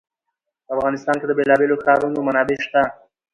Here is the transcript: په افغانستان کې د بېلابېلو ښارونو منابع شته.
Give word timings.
په 0.65 0.71
افغانستان 0.77 1.15
کې 1.19 1.25
د 1.27 1.31
بېلابېلو 1.39 1.81
ښارونو 1.83 2.19
منابع 2.27 2.57
شته. 2.65 2.81